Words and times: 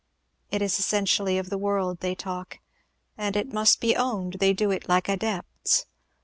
It 0.49 0.63
is 0.63 0.79
essentially 0.79 1.37
of 1.37 1.51
the 1.51 1.59
world 1.59 1.99
they 1.99 2.15
talk, 2.15 2.57
and 3.19 3.35
it 3.35 3.53
must 3.53 3.79
be 3.79 3.95
owned 3.95 4.37
they 4.39 4.51
do 4.51 4.71
it 4.71 4.89
like 4.89 5.07
adepts. 5.07 5.85